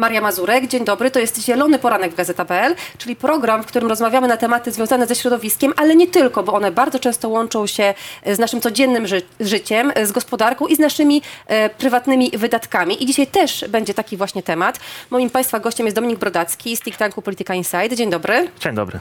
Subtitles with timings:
[0.00, 1.10] Maria Mazurek, dzień dobry.
[1.10, 5.14] To jest Zielony Poranek w Gazeta.pl, czyli program, w którym rozmawiamy na tematy związane ze
[5.14, 7.94] środowiskiem, ale nie tylko, bo one bardzo często łączą się
[8.26, 13.02] z naszym codziennym ży życiem, z gospodarką i z naszymi e, prywatnymi wydatkami.
[13.02, 14.80] I dzisiaj też będzie taki właśnie temat.
[15.10, 17.92] Moim Państwa gościem jest Dominik Brodacki z think tanku Polityka Insight.
[17.92, 18.48] Dzień dobry.
[18.60, 19.00] Dzień dobry.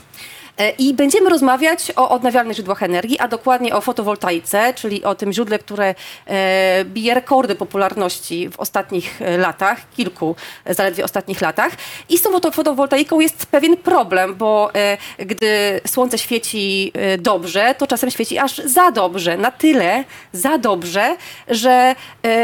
[0.57, 5.33] E, I będziemy rozmawiać o odnawialnych źródłach energii, a dokładnie o fotowoltaice, czyli o tym
[5.33, 5.95] źródle, które
[6.25, 10.35] e, bije rekordy popularności w ostatnich e, latach, kilku
[10.69, 11.71] zaledwie ostatnich latach.
[12.09, 14.71] I z tą foto- fotowoltaiką jest pewien problem, bo
[15.17, 21.15] gdy słońce świeci dobrze, to czasem świeci aż za dobrze, na tyle za dobrze,
[21.47, 21.95] że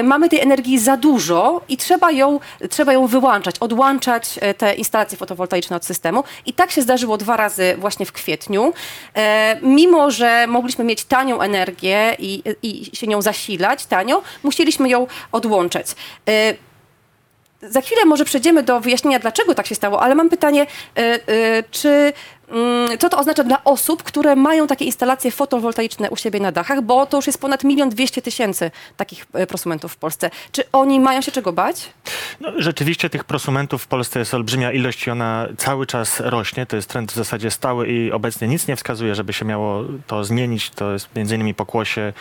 [0.04, 5.76] mamy tej energii za dużo i trzeba ją, trzeba ją wyłączać, odłączać te instalacje fotowoltaiczne
[5.76, 6.24] od systemu.
[6.46, 8.73] I tak się zdarzyło dwa razy właśnie w kwietniu.
[9.16, 15.08] E, mimo, że mogliśmy mieć tanią energię i, i się nią zasilać tanio, musieliśmy ją
[15.32, 15.88] odłączać.
[16.30, 16.55] E,
[17.62, 22.13] za chwilę może przejdziemy do wyjaśnienia, dlaczego tak się stało, ale mam pytanie, e, czy
[22.99, 27.05] co to oznacza dla osób, które mają takie instalacje fotowoltaiczne u siebie na dachach, bo
[27.05, 30.29] to już jest ponad milion dwieście tysięcy takich e, prosumentów w Polsce.
[30.51, 31.90] Czy oni mają się czego bać?
[32.41, 36.66] No, rzeczywiście tych prosumentów w Polsce jest olbrzymia ilość i ona cały czas rośnie.
[36.66, 40.23] To jest trend w zasadzie stały i obecnie nic nie wskazuje, żeby się miało to
[40.23, 40.70] zmienić.
[40.70, 42.13] To jest między innymi pokłosie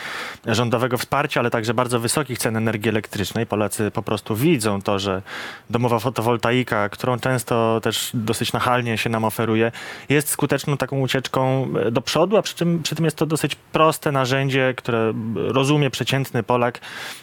[0.47, 3.47] rządowego wsparcia, ale także bardzo wysokich cen energii elektrycznej.
[3.47, 5.23] Polacy po prostu widzą to, że
[5.71, 9.73] domowa fotowoltaika, którą często też dosyć nachalnie się nam oferuje,
[10.15, 14.13] jest skuteczną taką ucieczką do przodu, a przy tym, przy tym jest to dosyć proste
[14.13, 16.81] narzędzie, które rozumie przeciętny Polak,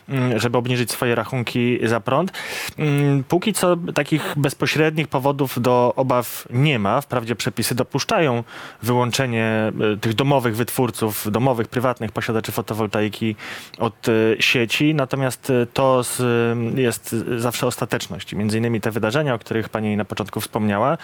[0.10, 2.32] mm, żeby obniżyć swoje rachunki za prąd.
[2.78, 7.02] Mm, Póki co takich bezpośrednich powodów do obaw nie ma.
[7.02, 8.44] Wprawdzie przepisy dopuszczają
[8.84, 13.36] wyłączenie e, tych domowych wytwórców, domowych, prywatnych posiadaczy fotowoltaiki
[13.78, 16.02] od e, sieci, natomiast e, to
[16.76, 18.34] jest zawsze ostateczność.
[18.34, 20.98] Między innymi te wydarzenia, o których pani na początku wspomniała,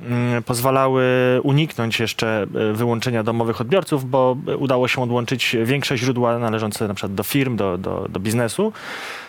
[0.00, 1.04] mm, pozwalały
[1.42, 7.14] uniknąć jeszcze e, wyłączenia domowych odbiorców, bo udało się odłączyć większe źródła należące na przykład
[7.14, 8.72] do firm, do, do, do biznesu.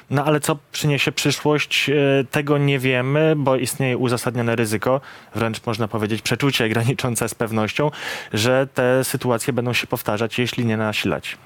[0.10, 1.94] No ale co przyniesie przyszłość, e,
[2.32, 5.02] tego nie wiemy, bo istnieje uzasadnione ryzyko,
[5.36, 7.92] wręcz można powiedzieć przeczucie graniczące z pewnością,
[8.34, 11.38] że te sytuacje będą się powtarzać, jeśli nie nasilać.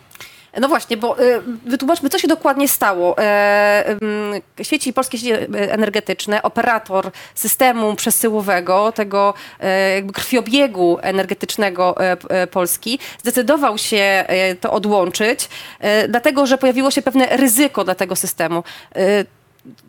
[0.59, 3.17] No właśnie, bo y, wytłumaczmy, co się dokładnie stało.
[3.17, 11.95] E, ym, sieci, polskie sieci e, energetyczne, operator systemu przesyłowego, tego e, jakby krwiobiegu energetycznego
[12.51, 14.25] Polski, zdecydował się
[14.61, 15.49] to odłączyć,
[16.09, 18.63] dlatego że pojawiło się pewne ryzyko dla tego systemu.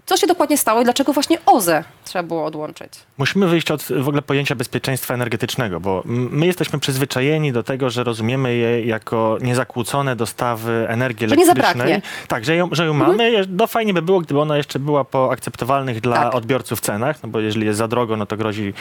[0.06, 2.92] Co się dokładnie stało i dlaczego właśnie OZE trzeba było odłączyć?
[3.18, 8.04] Musimy wyjść od w ogóle pojęcia bezpieczeństwa energetycznego, bo my jesteśmy przyzwyczajeni do tego, że
[8.04, 11.74] rozumiemy je jako niezakłócone dostawy energii Że nie elektrycznej.
[11.74, 12.02] zabraknie.
[12.28, 13.30] Tak, że ją, że ją mamy.
[13.30, 16.34] Je- No fajnie by było, gdyby ona jeszcze była po akceptowalnych dla Tak.
[16.34, 18.72] odbiorców cenach, no bo jeżeli jest za drogo, no to grozi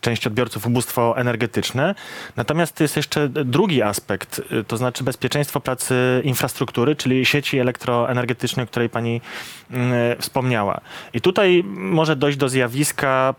[0.00, 1.94] część odbiorców ubóstwo energetyczne.
[2.36, 5.94] Natomiast jest jeszcze drugi aspekt, y, to znaczy bezpieczeństwo pracy
[6.24, 9.20] infrastruktury, czyli sieci elektroenergetycznej, o której pani
[9.70, 10.80] mm, wspomniała.
[11.14, 12.69] I tutaj może dojść do zjawiska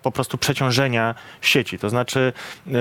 [0.02, 1.80] po prostu przeciążenia sieci.
[1.80, 2.34] To znaczy
[2.68, 2.72] y,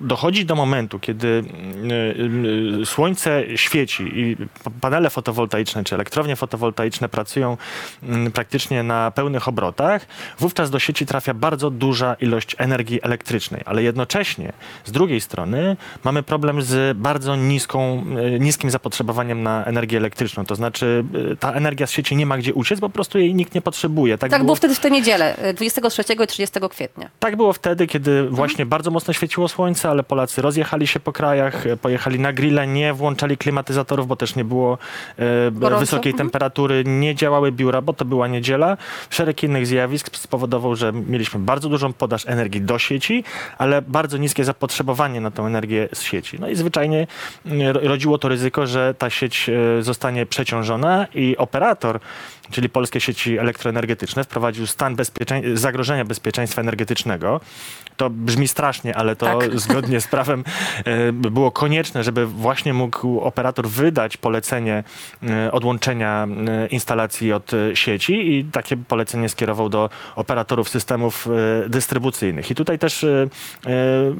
[0.00, 4.36] dochodzi do momentu, kiedy y, y, słońce świeci i
[4.80, 7.56] panele fotowoltaiczne czy elektrownie fotowoltaiczne pracują
[8.02, 10.06] mm, praktycznie na pełnych obrotach,
[10.38, 14.52] wówczas do sieci trafia bardzo duża ilość energii elektrycznej, ale jednocześnie
[14.84, 18.04] z drugiej strony mamy problem z bardzo niską,
[18.36, 20.44] y, niskim zapotrzebowaniem na energię elektryczną.
[20.44, 23.54] To znaczy y, ta energia z sieci nie ma gdzie uciec, po prostu jej nikt
[23.54, 24.18] nie potrzebuje.
[24.18, 27.10] Tak było wtedy w tę niedzielę, e, 23 i 30 kwietnia.
[27.18, 31.66] Tak było wtedy, kiedy właśnie bardzo mocno świeciło słońce, ale Polacy rozjechali się po krajach,
[31.66, 34.78] e, pojechali na grille, nie włączali klimatyzatorów, bo też nie było
[35.18, 36.28] e, wysokiej Mhm.
[36.28, 38.76] temperatury, nie działały biura, bo to była niedziela.
[39.10, 43.24] Szereg innych zjawisk spowodował, że mieliśmy bardzo dużą podaż energii do sieci,
[43.58, 46.36] ale bardzo niskie zapotrzebowanie na tę energię z sieci.
[46.40, 47.06] No i zwyczajnie
[47.46, 49.48] e, ro- rodziło to ryzyko, że ta sieć
[49.78, 52.00] e, zostanie przeciążona i operator,
[52.50, 57.40] czyli polskie sieci elektroenergetyczne, wprowadził stan bezpieczeństwa, zagrożenia bezpieczeństwa energetycznego.
[57.96, 59.58] To brzmi strasznie, ale to Tak.
[59.66, 60.44] zgodnie z prawem
[60.84, 64.84] e, było konieczne, żeby właśnie mógł operator wydać polecenie
[65.22, 71.28] e, odłączenia e, instalacji od sieci i takie polecenie skierował do operatorów systemów
[71.68, 72.50] dystrybucyjnych.
[72.50, 73.06] I tutaj też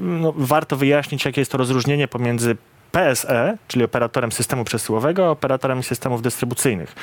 [0.01, 2.57] no, warto wyjaśnić, jakie jest to rozróżnienie pomiędzy
[2.93, 6.95] PSE, czyli operatorem systemu przesyłowego, operatorem systemów dystrybucyjnych,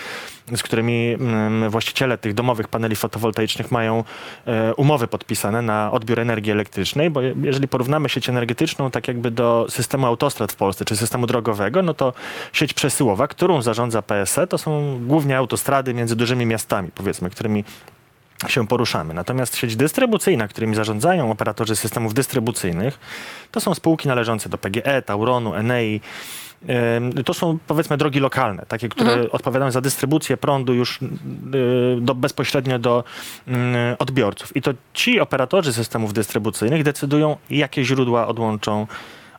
[0.56, 4.03] z którymi mm, właściciele tych domowych paneli fotowoltaicznych mają
[4.47, 9.31] e, umowy podpisane na odbiór energii elektrycznej, bo je- jeżeli porównamy sieć energetyczną tak jakby
[9.31, 12.13] do systemu autostrad w Polsce, czy systemu drogowego, no to
[12.53, 17.63] sieć przesyłowa, którą zarządza PSE, to są głównie autostrady między dużymi miastami, powiedzmy, którymi
[18.48, 19.13] się poruszamy.
[19.13, 23.00] Natomiast sieć dystrybucyjna, którymi zarządzają operatorzy systemów dystrybucyjnych,
[23.51, 26.01] to są spółki należące do PGE, Tauronu, Enei.
[27.25, 31.07] To są powiedzmy drogi lokalne, takie, które odpowiadają za dystrybucję prądu już y,
[32.01, 33.04] do, bezpośrednio do
[33.48, 34.56] mm, odbiorców.
[34.56, 38.88] I to ci operatorzy systemów dystrybucyjnych decydują, jakie źródła odłączą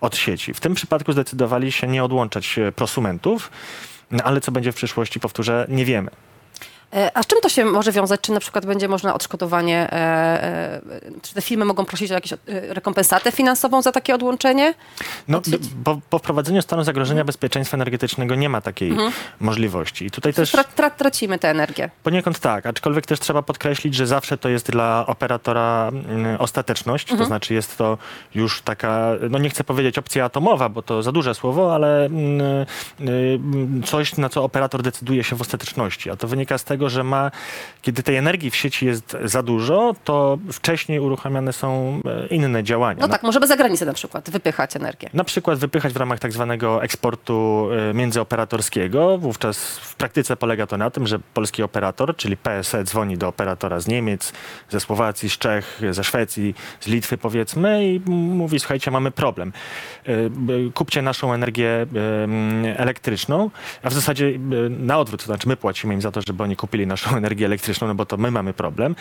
[0.01, 0.55] od sieci.
[0.55, 3.51] W tym przypadku zdecydowali się nie odłączać e, prosumentów,
[4.11, 6.11] no, ale co będzie w przyszłości, powtórzę, nie wiemy.
[6.95, 8.21] E, A z czym to się może wiązać?
[8.21, 10.81] Czy na przykład będzie można odszkodowanie, e, e,
[11.23, 14.75] czy te firmy mogą prosić o jakąś rekompensatę finansową za takie odłączenie?
[15.29, 15.41] No,
[15.85, 18.93] po, po wprowadzeniu stanu zagrożenia bezpieczeństwa energetycznego nie ma takiej
[19.41, 20.07] możliwości.
[20.07, 21.91] I tutaj też Tra, tra, tracimy tę energię.
[22.03, 27.25] poniekąd tak, aczkolwiek też trzeba podkreślić, że zawsze to jest dla operatora mm, ostateczność, to
[27.25, 27.99] znaczy jest to
[28.35, 32.41] już taka, no nie chcę powiedzieć opcja atomowa, bo to za duże słowo, ale mm,
[32.41, 33.07] y,
[33.81, 36.11] y, coś, na co operator decyduje się w ostateczności.
[36.11, 37.31] A to wynika z tego, że ma,
[37.83, 43.01] kiedy tej energii w sieci jest za dużo, to wcześniej uruchamiane są e, inne działania.
[43.01, 45.11] No tak, możemy za granicę na przykład wypychać energię.
[45.15, 49.19] Na przykład wypychać w ramach tak zwanego eksportu e, międzyoperatorskiego.
[49.19, 53.81] Wówczas w praktyce polega to na tym, że polski operator, czyli PSE, dzwoni do operatora
[53.81, 54.33] z Niemiec,
[54.71, 59.53] ze Słowacji, z Czech, ze Szwecji, z Litwy powiedzmy i mówi, słuchajcie, mamy problem.
[60.07, 60.13] E,
[60.75, 61.87] Kupcie naszą energię
[62.77, 63.51] elektryczną,
[63.83, 64.33] a w zasadzie
[64.69, 67.89] na odwrót, to znaczy my płacimy im za to, żeby oni kupili naszą energię elektryczną,
[67.89, 68.97] no bo to my mamy problem.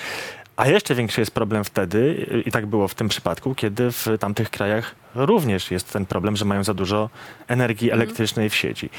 [0.56, 4.50] A jeszcze większy jest problem wtedy, i tak było w tym przypadku, kiedy w tamtych
[4.50, 7.10] krajach również jest ten problem, że mają za dużo
[7.48, 8.90] energii elektrycznej w sieci.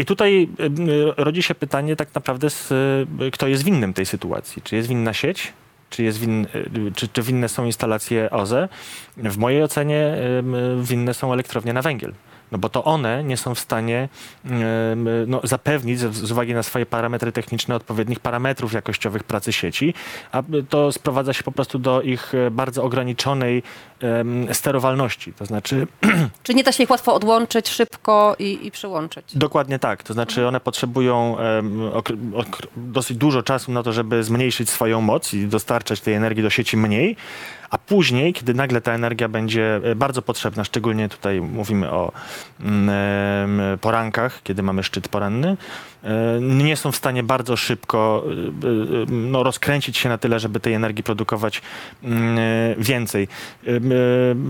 [0.00, 0.68] I tutaj y,
[1.16, 2.48] rodzi się pytanie tak naprawdę,
[3.26, 4.62] y, kto jest winnym tej sytuacji?
[4.62, 5.52] Czy jest winna sieć?
[5.90, 8.68] Czy, jest win, y, czy, czy winne są instalacje OZE?
[9.16, 10.16] W mojej ocenie
[10.82, 12.12] winne są elektrownie na węgiel.
[12.52, 14.08] No bo to one nie są w stanie
[14.44, 19.94] em, no, zapewnić z, uwagi na swoje parametry techniczne odpowiednich parametrów jakościowych pracy sieci,
[20.32, 23.62] a to sprowadza się po prostu do ich e, bardzo ograniczonej
[24.52, 25.32] sterowalności.
[25.32, 25.86] To znaczy
[26.42, 29.36] Czy nie da się ich łatwo odłączyć szybko i, i przyłączyć?
[29.36, 30.02] Dokładnie tak.
[30.02, 31.36] To znaczy one potrzebują
[32.76, 36.76] dosyć dużo czasu na to, żeby zmniejszyć swoją moc i dostarczać tej energii do sieci
[36.76, 37.16] mniej,
[37.70, 42.12] a później, kiedy nagle ta energia będzie e, bardzo potrzebna, szczególnie tutaj mówimy o
[42.60, 45.56] mm, porankach, kiedy mamy szczyt poranny,
[46.40, 50.74] nie są w stanie bardzo szybko e, e, no, rozkręcić się na tyle, żeby tej
[50.74, 51.62] energii produkować
[52.02, 53.28] mm, e, więcej.
[53.66, 53.70] E,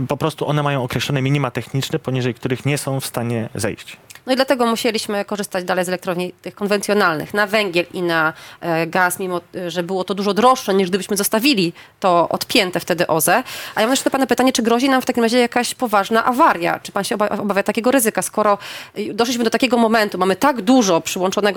[0.09, 3.97] Po prostu one mają określone minima techniczne, poniżej których nie są w stanie zejść.
[4.27, 8.87] No i dlatego musieliśmy korzystać dalej z elektrowni tych konwencjonalnych na węgiel i na e,
[8.87, 13.43] gaz, mimo e, że było to dużo droższe niż gdybyśmy zostawili to odpięte wtedy OZE.
[13.75, 16.25] A ja mam jeszcze do pana pytanie, czy grozi nam w takim razie jakaś poważna
[16.25, 16.81] awaria?
[16.83, 18.59] Czy pan się oba- obawia takiego ryzyka, skoro
[19.15, 21.01] doszliśmy do takiego momentu, mamy tak dużo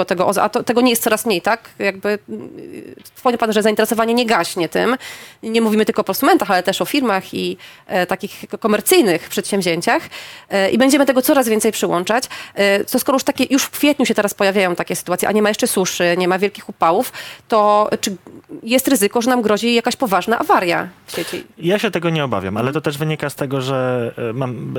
[0.08, 1.70] tego OZE, a to, tego nie jest coraz mniej, tak?
[1.80, 4.96] Jakby y, wspomniał pan, że zainteresowanie nie gaśnie tym.
[5.44, 7.58] Nie mówimy tylko o prosumentach, ale też o firmach i
[7.88, 10.04] e, takich komercyjnych przedsięwzięciach
[10.50, 12.24] e, i będziemy tego coraz więcej przyłączać.
[12.56, 15.42] E, to skoro już takie, już w kwietniu się teraz pojawiają takie sytuacje, a nie
[15.42, 17.14] ma jeszcze suszy, nie ma wielkich upałów,
[17.48, 18.16] to czy
[18.64, 21.44] jest ryzyko, że nam grozi jakaś poważna awaria w sieci?
[21.58, 24.74] Ja się tego nie obawiam, ale to też wynika z tego, że e, mam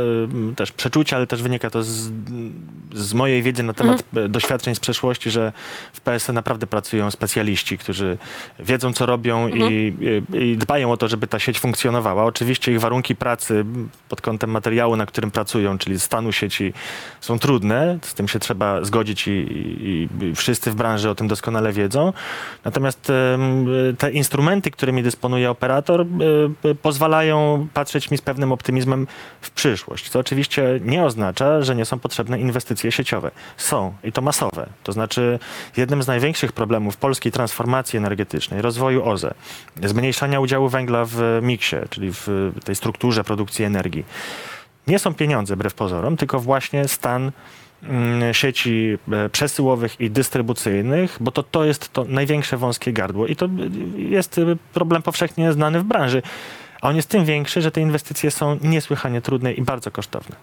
[0.52, 2.10] e, też przeczucia, ale też wynika to z,
[2.94, 4.93] z mojej wiedzy na temat e, doświadczeń z przeszłości,
[5.30, 5.52] że
[5.92, 8.18] w PSE naprawdę pracują specjaliści, którzy
[8.58, 9.94] wiedzą, co robią i,
[10.32, 12.24] i, i dbają o to, żeby ta sieć funkcjonowała.
[12.24, 13.64] Oczywiście ich warunki pracy
[14.08, 16.72] pod kątem materiału, na którym pracują, czyli stanu sieci,
[17.20, 17.98] są trudne.
[18.02, 22.12] Z tym się trzeba zgodzić i, i, i wszyscy w branży o tym doskonale wiedzą.
[22.64, 23.12] Natomiast
[23.98, 26.06] te instrumenty, którymi dysponuje operator,
[26.64, 29.06] e, pozwalają patrzeć mi z pewnym optymizmem
[29.40, 30.08] w przyszłość.
[30.08, 33.30] Co oczywiście nie oznacza, że nie są potrzebne inwestycje sieciowe.
[33.56, 34.66] Są i to masowe.
[34.84, 35.38] To znaczy
[35.76, 39.34] jednym z największych problemów polskiej transformacji energetycznej, rozwoju OZE,
[39.84, 44.04] zmniejszania udziału węgla w miksie, czyli w tej strukturze produkcji energii,
[44.86, 47.32] nie są pieniądze, wbrew pozorom, tylko właśnie stan
[47.82, 53.36] mm, sieci e, przesyłowych i dystrybucyjnych, bo to, to jest to największe wąskie gardło i
[53.36, 53.48] to
[53.96, 56.22] jest y, problem powszechnie znany w branży.
[56.80, 60.36] A on jest tym większy, że te inwestycje są niesłychanie trudne i bardzo kosztowne.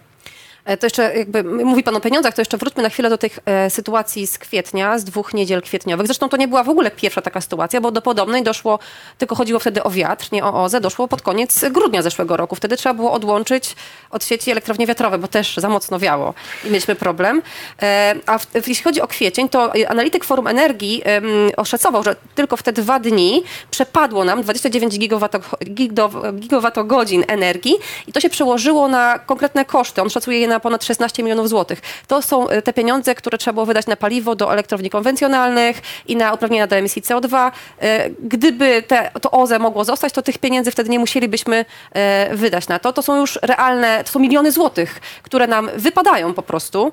[0.64, 3.38] E, To jeszcze jakby, mówi pan o pieniądzach, to jeszcze wróćmy na chwilę do tych
[3.46, 6.06] e, sytuacji z kwietnia, z dwóch niedziel kwietniowych.
[6.06, 8.78] Zresztą to nie była w ogóle pierwsza taka sytuacja, bo do podobnej doszło,
[9.18, 12.54] tylko chodziło wtedy o wiatr, nie o OZE, doszło pod koniec grudnia zeszłego roku.
[12.56, 13.76] Wtedy trzeba było odłączyć
[14.10, 17.42] od sieci elektrownie wiatrowe, bo też za mocno wiało i mieliśmy problem.
[17.82, 21.24] E, A w, jeśli chodzi o kwiecień, to e, analityk Forum Energii em,
[21.56, 27.74] oszacował, że tylko w te dwa dni przepadło nam 29 gigawato- gigo- gigawatogodzin energii
[28.06, 30.02] i to się przełożyło na konkretne koszty.
[30.02, 31.80] On szacuje je na na ponad 16 milionów złotych.
[32.06, 36.16] To są e, te pieniądze, które trzeba było wydać na paliwo do elektrowni konwencjonalnych i
[36.16, 37.50] na uprawnienia do emisji CO2.
[37.80, 42.68] E, Gdyby te, to OZE mogło zostać, to tych pieniędzy wtedy nie musielibyśmy e, wydać
[42.68, 42.92] na to.
[42.92, 46.92] To są już realne, to są miliony złotych, które nam wypadają po prostu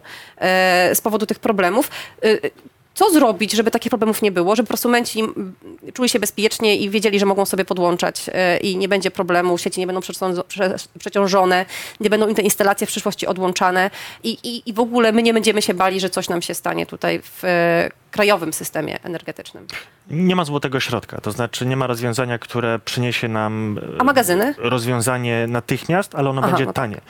[0.93, 1.91] z powodu tych problemów.
[2.93, 5.23] Co zrobić, żeby takich problemów nie było, żeby prosumenci
[5.93, 9.79] czuli się bezpiecznie i wiedzieli, że mogą sobie podłączać e, i nie będzie problemu, sieci
[9.79, 10.01] nie będą
[10.99, 11.65] przeciążone,
[11.99, 13.91] nie będą im te instalacje w przyszłości odłączane.
[14.23, 16.85] I, i, i w ogóle my nie będziemy się bali, że coś nam się stanie
[16.85, 17.43] tutaj w
[18.11, 19.67] krajowym systemie energetycznym.
[20.11, 24.55] Nie ma złotego środka, to znaczy nie ma rozwiązania, które przyniesie nam e, A magazyny?
[24.57, 26.75] rozwiązanie natychmiast, ale ono Aha, będzie no tak.
[26.83, 27.01] tanie.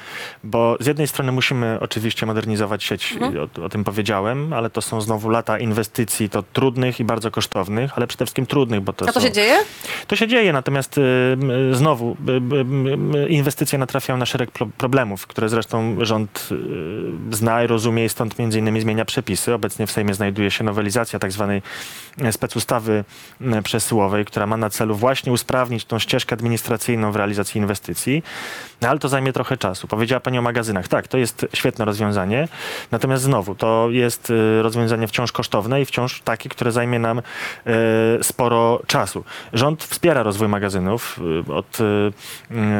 [0.44, 3.50] Bo z jednej strony musimy oczywiście modernizować sieć, Mhm.
[3.62, 7.92] o, o tym powiedziałem, ale to są znowu lata inwestycji, to trudnych i bardzo kosztownych,
[7.98, 9.28] ale przede wszystkim trudnych, bo to A to są...
[9.28, 9.56] się dzieje?
[10.08, 11.02] To się dzieje, natomiast y,
[11.72, 12.18] y, znowu
[13.26, 16.50] y, inwestycje natrafiają na szereg pro- problemów, które zresztą rząd
[17.32, 19.54] zna i rozumie i stąd między innymi zmienia przepisy.
[19.54, 20.89] Obecnie w Sejmie znajduje się nowelizacja
[21.20, 21.62] tak zwanej
[22.22, 23.04] e, specustawy
[23.64, 28.24] przesyłowej, która ma na celu właśnie usprawnić tą ścieżkę administracyjną w realizacji inwestycji,
[28.82, 29.88] no, ale to zajmie trochę czasu.
[29.88, 30.88] Powiedziała Pani o magazynach.
[30.88, 32.48] Tak, to jest świetne rozwiązanie,
[32.92, 37.24] natomiast znowu to jest y, rozwiązanie wciąż kosztowne i wciąż takie, które zajmie nam e,
[38.24, 39.24] sporo czasu.
[39.54, 41.20] Rząd wspiera rozwój magazynów.
[41.54, 41.78] Od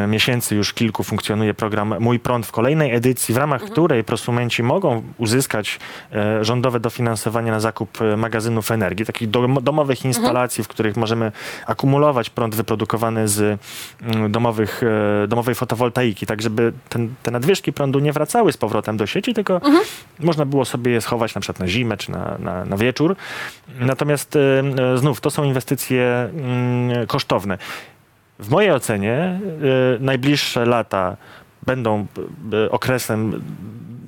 [0.08, 5.04] miesięcy już kilku funkcjonuje program Mój Prąd w kolejnej edycji, w ramach której prosumenci mogą
[5.18, 5.80] uzyskać
[6.12, 11.32] e, rządowe dofinansowanie na zakup e, magazynów energii, takich dom- domowych instalacji, w których możemy
[11.66, 13.60] akumulować prąd wyprodukowany z
[14.02, 14.82] mm, domowych,
[15.24, 19.34] e, domowej fotowoltaiki, tak żeby ten, te nadwyżki prądu nie wracały z powrotem do sieci,
[19.34, 19.62] tylko
[20.20, 23.16] można było sobie je schować na przykład na zimę czy na, na, na wieczór.
[23.80, 24.40] Natomiast e,
[24.94, 27.58] e, znów to są inwestycje mm, kosztowne.
[28.40, 29.40] W mojej ocenie
[30.00, 31.18] najbliższe lata
[31.66, 32.06] będą
[32.54, 33.42] e, okresem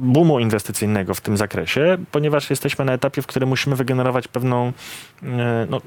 [0.01, 4.73] boomu inwestycyjnego w tym zakresie, ponieważ jesteśmy na etapie, w którym musimy wygenerować pewną
[5.23, 5.81] e, no, e,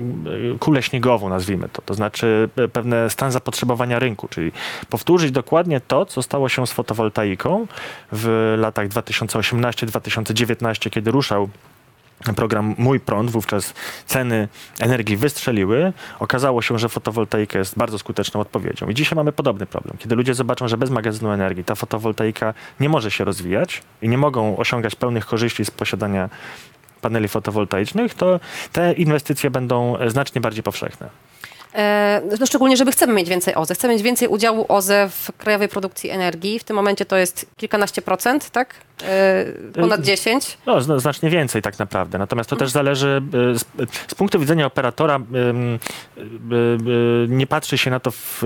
[0.58, 4.52] kulę śniegową, nazwijmy to, to znaczy pewne stan zapotrzebowania rynku, czyli
[4.90, 7.66] powtórzyć dokładnie to, co stało się z fotowoltaiką
[8.12, 11.48] w latach 2018-2019, kiedy ruszał
[12.36, 13.74] program Mój Prąd, wówczas
[14.06, 14.48] ceny
[14.80, 15.92] energii wystrzeliły.
[16.18, 18.88] Okazało się, że fotowoltaika jest bardzo skuteczną odpowiedzią.
[18.88, 19.96] I dzisiaj mamy podobny problem.
[19.98, 24.18] Kiedy ludzie zobaczą, że bez magazynu energii ta fotowoltaika nie może się rozwijać i nie
[24.18, 26.28] mogą osiągać pełnych korzyści z posiadania
[27.00, 28.40] paneli fotowoltaicznych, to
[28.72, 31.23] te inwestycje będą znacznie bardziej powszechne.
[31.74, 33.74] E, No szczególnie, żeby chcemy mieć więcej OZE.
[33.74, 36.58] Chcemy mieć więcej udziału OZE w krajowej produkcji energii.
[36.58, 38.74] W tym momencie to jest kilkanaście procent, tak?
[39.02, 39.44] E,
[39.80, 40.58] Ponad 10.
[40.66, 42.18] No, zna- znacznie więcej tak naprawdę.
[42.18, 43.22] Natomiast to też zależy
[43.54, 43.64] y, z,
[44.08, 48.42] z punktu widzenia operatora, y, y, nie patrzy się na to w,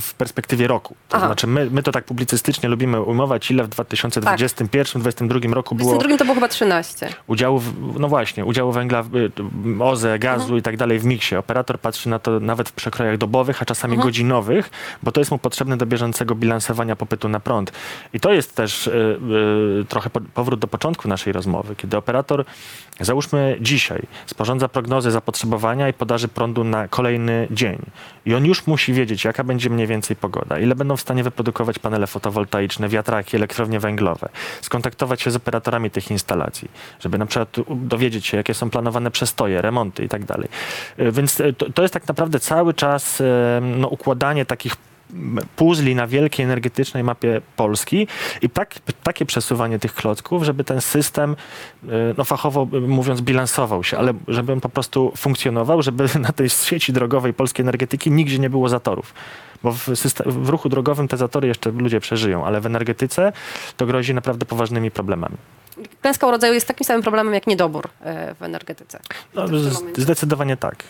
[0.00, 0.94] w perspektywie roku.
[1.08, 1.26] To Aha.
[1.26, 6.18] znaczy my, my to tak publicystycznie lubimy ujmować, ile w 2021-2022 roku W było 22
[6.18, 7.08] to było chyba 13.
[7.26, 9.30] udziału, w, no właśnie, udziału węgla, w, y,
[9.80, 11.36] OZE, gazu i tak dalej w miksie.
[11.36, 14.70] Operator patrzy na to nawet w przekrojach dobowych, a czasami godzinowych,
[15.02, 17.72] bo to jest mu potrzebne do bieżącego bilansowania popytu na prąd.
[18.12, 18.90] I to jest też y,
[19.80, 22.44] y, trochę po, powrót do początku naszej rozmowy, kiedy operator,
[23.00, 27.78] załóżmy dzisiaj, sporządza prognozy zapotrzebowania i podaży prądu na kolejny dzień.
[28.26, 31.78] I on już musi wiedzieć, jaka będzie mniej więcej pogoda, ile będą w stanie wyprodukować
[31.78, 34.28] panele fotowoltaiczne, wiatraki, elektrownie węglowe,
[34.60, 36.68] skontaktować się z operatorami tych instalacji,
[37.00, 40.48] żeby na przykład dowiedzieć się, jakie są planowane przestoje, remonty i tak dalej.
[40.98, 43.24] Y, Więc y, to, to jest tak naprawdę cały czas y,
[43.60, 44.76] no, układanie takich
[45.56, 48.06] puzli na wielkiej energetycznej mapie Polski
[48.42, 51.36] i tak, takie przesuwanie tych klocków, żeby ten system,
[51.84, 51.88] y,
[52.18, 56.48] no fachowo y, mówiąc, bilansował się, ale żeby on po prostu funkcjonował, żeby na tej
[56.48, 59.14] sieci drogowej polskiej energetyki nigdzie nie było zatorów.
[59.62, 63.32] Bo w, system, w ruchu drogowym te zatory jeszcze ludzie przeżyją, ale w energetyce
[63.76, 65.36] to grozi naprawdę poważnymi problemami.
[66.00, 69.00] Klęska rodzaju jest takim samym problemem jak niedobór e, w energetyce.
[69.34, 70.84] No, W zdecydowanie tak.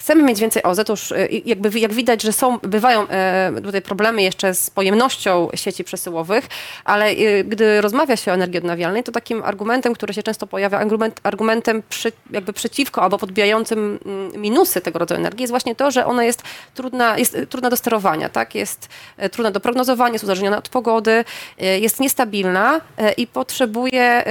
[0.00, 1.12] Chcemy mieć więcej OZE, to już
[1.44, 6.46] jakby jak widać, że są, bywają e, tutaj problemy jeszcze z pojemnością sieci przesyłowych,
[6.84, 10.78] ale e, gdy rozmawia się o energii odnawialnej, to takim argumentem, który się często pojawia,
[10.78, 15.90] argument, argumentem przy, jakby przeciwko albo podbijającym mm, minusy tego rodzaju energii jest właśnie to,
[15.90, 16.42] że ona jest
[16.74, 18.54] trudna, jest e, trudna do sterowania, tak?
[18.54, 21.24] jest e, trudna do prognozowania, jest uzależniona od pogody,
[21.58, 22.80] jest niestabilna
[23.16, 24.24] i potrzebuje,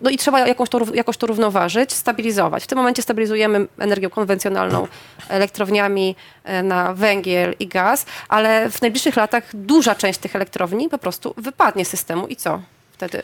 [0.00, 2.64] no i trzeba to, jakoś to równoważyć, stabilizować.
[2.64, 4.86] W tym momencie stabilizujemy energię konwencjonalną
[5.28, 10.98] elektrowniami e, na węgiel i gaz, ale w najbliższych latach duża część tych elektrowni po
[10.98, 12.60] prostu wypadnie z systemu i co
[12.92, 13.22] wtedy?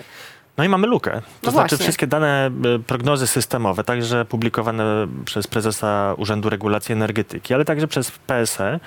[0.56, 1.10] No i mamy lukę.
[1.10, 1.78] To No znaczy właśnie.
[1.78, 4.84] wszystkie dane, y, prognozy systemowe, także publikowane
[5.24, 8.80] przez prezesa Urzędu Regulacji Energetyki, ale także przez PSE,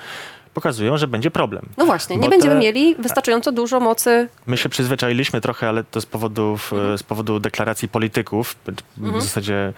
[0.60, 1.62] pokazują, że będzie problem.
[1.76, 4.28] No właśnie, nie Bo będziemy te- mieli wystarczająco dużo mocy.
[4.46, 8.56] My się przyzwyczailiśmy trochę, ale to z, powodów, e, z powodu deklaracji polityków,
[8.96, 9.72] w zasadzie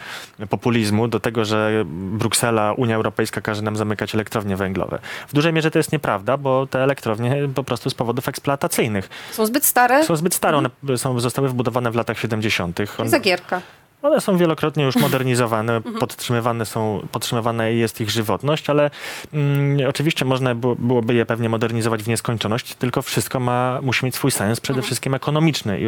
[0.51, 4.99] populizmu, do tego, że Bruksela, Unia Europejska każe nam zamykać elektrownie węglowe.
[5.29, 9.47] W dużej mierze to jest nieprawda, bo te elektrownie po prostu z powodów eksploatacyjnych Są
[9.47, 10.05] zbyt stare.
[10.05, 10.57] są zbyt stare.
[10.57, 12.81] One są, zostały wbudowane w latach 70.
[12.81, 13.61] I On- Zagierka.
[14.03, 18.91] One są wielokrotnie już modernizowane, podtrzymywane, są, podtrzymywana jest ich żywotność, ale
[19.33, 24.15] mm, oczywiście można było- byłoby je pewnie modernizować w nieskończoność, tylko wszystko ma, musi mieć
[24.15, 25.85] swój sens, przede wszystkim ekonomiczny i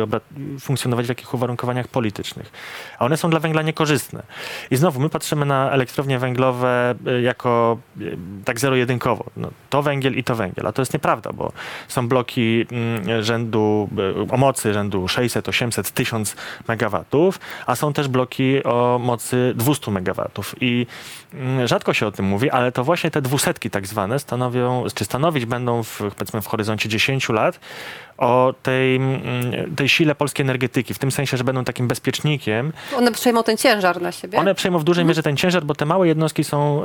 [0.60, 2.52] funkcjonować w jakich uwarunkowaniach politycznych.
[2.98, 4.22] A one są dla węgla niekorzystne.
[4.70, 9.24] I znowu my patrzymy na elektrownie węglowe y, jako y, tak zero-jedynkowo.
[9.36, 11.52] No, to węgiel i to węgiel, a to jest nieprawda, bo
[11.88, 13.88] są bloki mm, rzędu,
[14.28, 16.36] y, o mocy rzędu 600, 800, 1000
[16.68, 20.54] megawatów, a są też bloki o mocy 200 megawatów.
[20.60, 20.86] I
[21.34, 25.04] mm, rzadko się o tym mówi, ale to właśnie te dwusetki tak zwane stanowią, czy
[25.04, 27.60] stanowić będą w, powiedzmy w horyzoncie 10 lat
[28.18, 33.12] o tej, mm, tej sile polskiej energetyki, w tym sensie, że będą takim bezpiecznikiem, One
[33.12, 34.38] przejmą ten ciężar na siebie.
[34.38, 36.82] one przejmą w dużej mierze ten ciężar, bo te małe jednostki są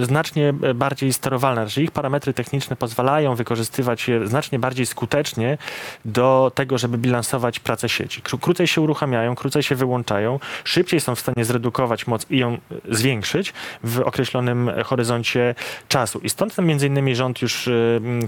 [0.00, 1.62] znacznie bardziej sterowalne.
[1.62, 5.58] Znaczy ich parametry techniczne pozwalają wykorzystywać je znacznie bardziej skutecznie
[6.04, 8.22] do tego, żeby bilansować pracę sieci.
[8.22, 12.52] Kró- Krócej się uruchamiają, krócej się wyłączają, szybciej są w stanie zredukować moc i ją
[12.54, 12.58] e,
[12.96, 13.52] zwiększyć
[13.84, 15.54] w określonym e, horyzoncie
[15.88, 16.18] czasu.
[16.18, 17.72] I stąd między innymi rząd już e,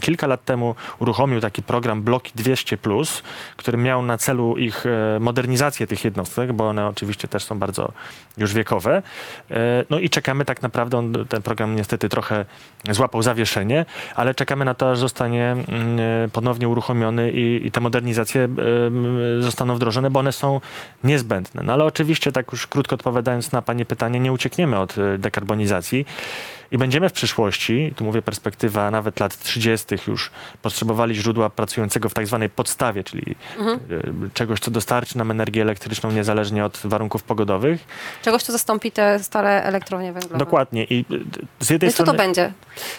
[0.01, 3.23] kilka lat temu uruchomił taki program Bloki 200+,
[3.57, 4.85] który miał na celu ich
[5.21, 7.93] modernizację tych jednostek, bo one oczywiście też są bardzo
[8.37, 9.03] już wiekowe.
[9.91, 12.45] No i czekamy tak naprawdę, ten program niestety trochę
[12.91, 15.57] złapał zawieszenie, ale czekamy na to, aż zostanie
[16.33, 18.49] ponownie uruchomiony i, i te modernizacje
[19.41, 20.61] zostaną wdrożone, bo one są
[21.05, 21.63] niezbędne.
[21.63, 26.07] No ale oczywiście, tak już krótko odpowiadając na Pani pytanie, nie uciekniemy od e, dekarbonizacji.
[26.71, 29.87] I będziemy w przyszłości, tu mówię perspektywa nawet lat 30.
[30.09, 30.31] już,
[30.63, 33.79] potrzebowali źródła pracującego w tak zwanej podstawie, czyli Mhm.
[34.27, 37.85] e, czegoś, co dostarczy nam energię elektryczną niezależnie od warunków pogodowych.
[38.23, 40.39] Czegoś, co zastąpi te stare elektrownie węglowe.
[40.39, 40.85] Dokładnie.
[40.85, 42.53] I e, z jednej Więc co strony to będzie?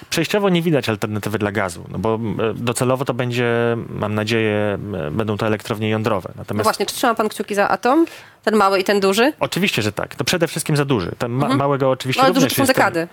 [0.10, 4.78] przejściowo nie widać alternatywy dla gazu, no bo e, docelowo to będzie, mam nadzieję,
[5.12, 6.30] będą to elektrownie jądrowe.
[6.36, 8.06] No Natomiast właśnie, czy trzyma pan kciuki za atom?
[8.44, 9.34] Ten mały i ten duży?
[9.40, 10.16] Oczywiście, że tak.
[10.16, 11.12] To przede wszystkim za duży.
[11.18, 13.08] Ten ma- małego oczywiście No, ale również to są dekady.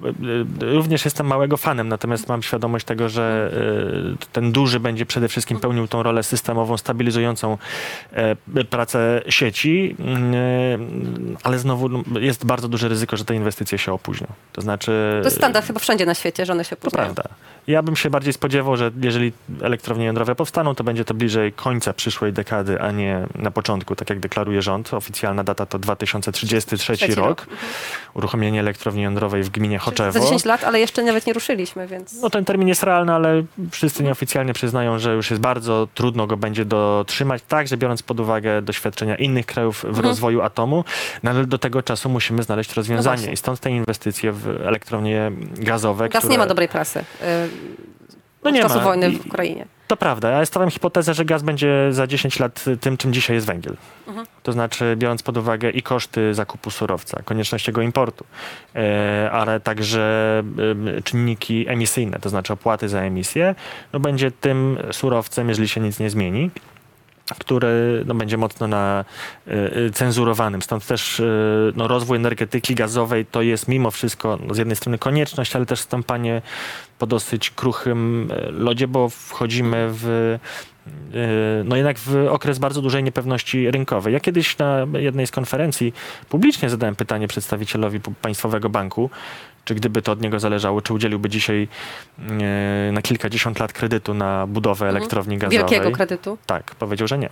[0.61, 3.51] Również jestem małego fanem, natomiast mam świadomość tego, że
[4.23, 7.57] y, ten duży będzie przede wszystkim pełnił tą rolę systemową, stabilizującą
[8.13, 8.35] e,
[8.69, 14.27] pracę sieci, y, ale znowu no, jest bardzo duże ryzyko, że te inwestycje się opóźnią.
[14.53, 14.91] To znaczy...
[15.21, 17.13] To jest standard chyba wszędzie na świecie, że one się To opóźniają.
[17.13, 17.35] prawda.
[17.67, 21.93] Ja bym się bardziej spodziewał, że jeżeli elektrownie jądrowe powstaną, to będzie to bliżej końca
[21.93, 24.93] przyszłej dekady, a nie na początku, tak jak deklaruje rząd.
[24.93, 27.27] Oficjalna data to 2033 Trzeci rok.
[27.27, 27.47] rok.
[28.13, 29.79] Uruchomienie elektrowni jądrowej w gminie
[30.11, 32.21] Za 10 lat, ale jeszcze nawet nie ruszyliśmy, więc...
[32.21, 36.37] No ten termin jest realny, ale wszyscy nieoficjalnie przyznają, że już jest bardzo trudno go
[36.37, 40.83] będzie dotrzymać, także biorąc pod uwagę doświadczenia innych krajów w rozwoju atomu,
[41.23, 43.33] no ale do tego czasu musimy znaleźć rozwiązanie właśnie.
[43.33, 46.31] i stąd te inwestycje w elektrownie gazowe, Gaz które...
[46.31, 46.99] nie ma dobrej prasy.
[46.99, 47.03] y,
[48.43, 48.81] No nie czasu ma.
[48.83, 49.65] wojny w Ukrainie.
[49.91, 50.29] To prawda.
[50.29, 53.75] Ja stawiam hipotezę, że gaz będzie za 10 lat tym, czym dzisiaj jest węgiel.
[54.43, 58.25] To znaczy, biorąc pod uwagę i koszty zakupu surowca, konieczność jego importu,
[58.75, 60.43] e, ale także
[61.03, 63.55] czynniki emisyjne, to znaczy opłaty za emisję,
[63.93, 66.51] no będzie tym surowcem, jeżeli się nic nie zmieni
[67.39, 69.05] który no, będzie mocno na
[69.47, 70.61] y, y, cenzurowanym.
[70.61, 74.97] Stąd też y, no, rozwój energetyki gazowej to jest mimo wszystko no, z jednej strony
[74.97, 76.41] konieczność, ale też stąpanie
[76.99, 80.39] po dosyć kruchym y, lodzie, bo wchodzimy w
[81.65, 84.13] no jednak w okres bardzo dużej niepewności rynkowej.
[84.13, 85.93] Ja kiedyś na jednej z konferencji
[86.29, 89.09] publicznie zadałem pytanie przedstawicielowi Państwowego Banku,
[89.65, 91.67] czy gdyby to od niego zależało, czy udzieliłby dzisiaj
[92.89, 95.59] y, na kilkadziesiąt lat kredytu na budowę elektrowni gazowej.
[95.59, 96.37] Wielkiego kredytu.
[96.45, 97.29] Tak, powiedział, że nie.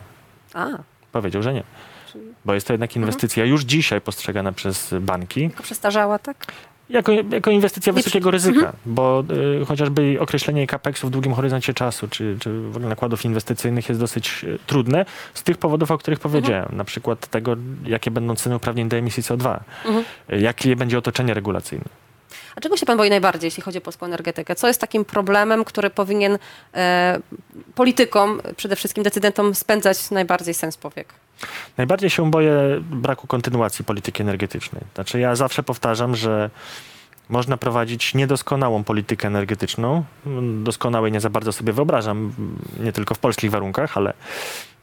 [0.53, 0.67] A,
[1.12, 1.63] Powiedział, że nie.
[2.45, 6.45] Bo jest to jednak inwestycja już dzisiaj postrzegana przez banki tylko przestarzała, tak?
[6.89, 9.23] Jako, jako inwestycja wysokiego ryzyka, bo
[9.62, 14.02] y, chociażby określenie capex w długim horyzoncie czasu, czy, czy w ogóle nakładów inwestycyjnych jest
[14.02, 16.69] dosyć y, trudne z tych powodów, o których powiedziałem.
[16.71, 20.06] Na przykład tego, jakie będą ceny uprawnień do emisji CO2, Mhm.
[20.34, 21.86] y, jakie będzie otoczenie regulacyjne.
[22.56, 24.56] A czego się pan boi najbardziej, jeśli chodzi o polską energetykę?
[24.56, 26.38] Co jest takim problemem, który powinien
[26.73, 27.19] e,
[27.75, 31.13] politykom, przede wszystkim decydentom spędzać najbardziej sens powiek?
[31.78, 34.82] Najbardziej się boję braku kontynuacji polityki energetycznej.
[34.95, 36.49] Znaczy ja zawsze powtarzam, że
[37.30, 40.04] można prowadzić niedoskonałą politykę energetyczną.
[40.63, 42.34] Doskonałej nie za bardzo sobie wyobrażam,
[42.80, 44.13] nie tylko w polskich warunkach, ale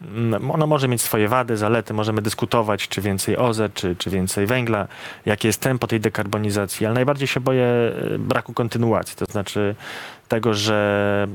[0.02, 4.46] Mm, Ono może mieć swoje wady, zalety, możemy dyskutować, czy więcej OZE, czy, czy więcej
[4.46, 4.86] węgla,
[5.26, 9.74] jakie jest tempo tej dekarbonizacji, ale najbardziej się boję e, braku kontynuacji, to znaczy
[10.28, 11.26] tego, że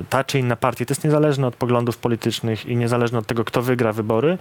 [0.00, 3.44] e, ta czy inna partia, to jest niezależne od poglądów politycznych i niezależne od tego,
[3.44, 4.38] kto wygra wybory,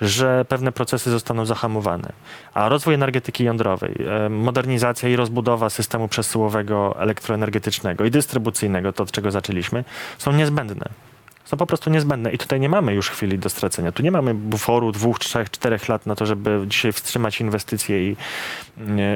[0.00, 2.12] że pewne procesy zostaną zahamowane.
[2.54, 3.94] A rozwój energetyki jądrowej,
[4.26, 9.84] e, modernizacja i rozbudowa systemu przesyłowego elektroenergetycznego i dystrybucyjnego, to od czego zaczęliśmy,
[10.18, 11.07] są niezbędne
[11.48, 12.32] są po prostu niezbędne.
[12.32, 13.92] I tutaj nie mamy już chwili do stracenia.
[13.92, 18.16] Tu nie mamy buforu dwóch, trzech, czterech lat na to, żeby dzisiaj wstrzymać inwestycje, i,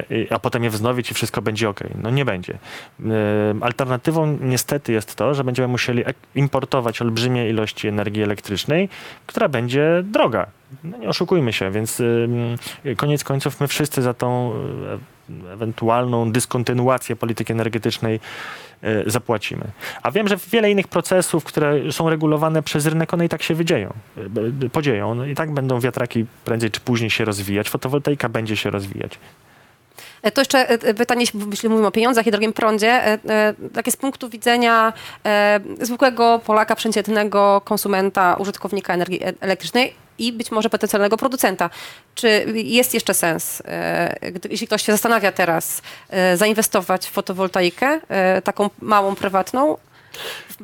[0.09, 1.79] i, a potem je wznowić i wszystko będzie ok.
[2.01, 2.57] No nie będzie.
[3.61, 6.03] Alternatywą niestety jest to, że będziemy musieli
[6.35, 8.89] importować olbrzymie ilości energii elektrycznej,
[9.27, 10.47] która będzie droga.
[10.83, 12.01] No nie oszukujmy się, więc
[12.97, 14.53] koniec końców my wszyscy za tą
[15.47, 18.19] e, ewentualną dyskontynuację polityki energetycznej
[19.05, 19.63] zapłacimy.
[20.03, 23.55] A wiem, że wiele innych procesów, które są regulowane przez rynek, one i tak się
[23.55, 23.93] wydzieją,
[24.65, 25.23] e, podzieją.
[25.25, 29.19] I tak będą wiatraki prędzej czy później się rozwijać, fotowoltaika będzie się rozwijać.
[30.21, 33.91] E, To jeszcze e, pytanie, jeśli mówimy o pieniądzach i drogim prądzie, e, e, takie
[33.91, 34.93] z punktu widzenia
[35.25, 41.69] e, zwykłego Polaka, przeciętnego konsumenta, użytkownika energii e- elektrycznej i być może potencjalnego producenta.
[42.15, 44.15] Czy jest jeszcze sens, e,
[44.49, 49.77] jeśli ktoś się zastanawia teraz, e, zainwestować w fotowoltaikę, e, taką małą, prywatną,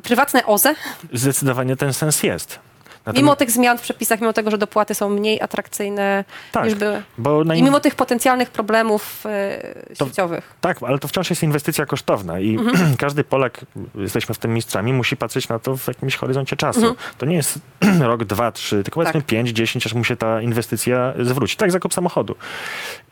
[0.02, 0.74] prywatne OZE,
[1.12, 2.69] Zdecydowanie ten sens jest.
[3.14, 7.02] Mimo tych zmian w przepisach, mimo tego, że dopłaty są mniej atrakcyjne tak, niż były?
[7.44, 10.54] na I mimo tych potencjalnych problemów e, To- sieciowych.
[10.60, 12.58] Tak, ale to wciąż jest inwestycja kosztowna i
[12.98, 13.60] każdy Polak,
[13.94, 16.96] jesteśmy w tym mistrzami, musi patrzeć na to w jakimś horyzoncie czasu.
[17.18, 17.58] To nie jest
[18.00, 19.28] rok, dwa, trzy, tylko powiedzmy Tak.
[19.28, 21.56] pięć, dziesięć, aż mu się ta inwestycja zwróci.
[21.56, 22.34] Tak, zakup samochodu.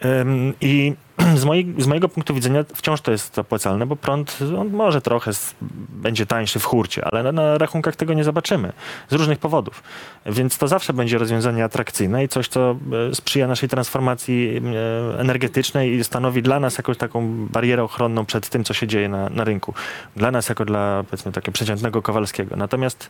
[0.05, 0.95] Ym, I
[1.37, 5.31] z, mojej, z mojego punktu widzenia wciąż to jest opłacalne, bo prąd on może trochę
[5.31, 5.55] s-
[5.89, 8.73] będzie tańszy w hurcie, ale na, na rachunkach tego nie zobaczymy
[9.11, 9.83] z różnych powodów.
[10.27, 12.77] Więc to zawsze będzie rozwiązanie atrakcyjne i coś, co
[13.11, 14.61] e, sprzyja naszej transformacji
[15.17, 19.09] e, energetycznej i stanowi dla nas jakąś taką barierę ochronną przed tym, co się dzieje
[19.09, 19.75] na, na rynku.
[20.17, 22.57] Dla nas jako dla, powiedzmy, takiego przeciętnego Kowalskiego.
[22.57, 23.09] Natomiast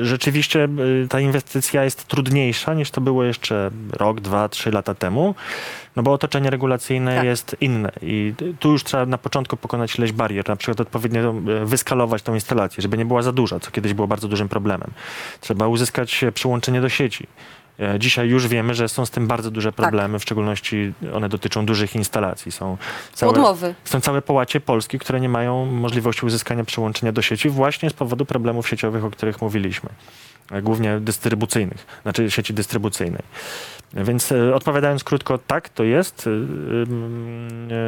[0.00, 0.68] rzeczywiście
[1.04, 5.34] y, ta inwestycja jest trudniejsza niż to było jeszcze rok, dwa, trzy lata temu,
[5.96, 7.24] no bo otoczenie regulacyjne Tak.
[7.24, 11.64] jest inne i tu już trzeba na początku pokonać ileś barier, na przykład odpowiednio e,
[11.64, 14.90] wyskalować tą instalację, żeby nie była za duża, co kiedyś było bardzo dużym problemem.
[15.40, 17.26] Trzeba uzyskać e, przyłączenie do sieci.
[17.80, 21.66] E, Dzisiaj już wiemy, że są z tym bardzo duże problemy, w szczególności one dotyczą
[21.66, 22.52] dużych instalacji.
[22.52, 22.76] Są
[23.14, 23.74] Są odmowy.
[23.84, 28.26] są całe połacie Polski, które nie mają możliwości uzyskania przyłączenia do sieci właśnie z powodu
[28.26, 29.90] problemów sieciowych, o których mówiliśmy.
[30.50, 33.22] E, Głównie dystrybucyjnych, znaczy sieci dystrybucyjnej.
[33.94, 36.28] Więc e, odpowiadając krótko, tak, to jest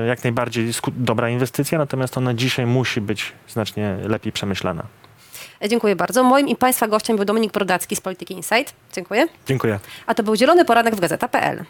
[0.09, 4.83] jak najbardziej dobra inwestycja, natomiast ona dzisiaj musi być znacznie lepiej przemyślana.
[5.69, 6.23] Dziękuję bardzo.
[6.23, 8.75] Moim i Państwa gościem był Dominik Brodacki z Polityki Insight.
[8.93, 9.27] Dziękuję.
[9.47, 9.79] Dziękuję.
[10.07, 11.65] A to był Zielony Poranek w Gazeta.pl.